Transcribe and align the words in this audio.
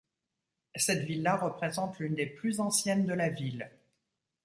Cette 0.75 1.03
villa 1.03 1.35
représente 1.37 1.99
l'une 1.99 2.15
des 2.15 2.25
plus 2.25 2.59
anciennes 2.59 3.05
de 3.05 3.13
la 3.13 3.29
ville. 3.29 3.69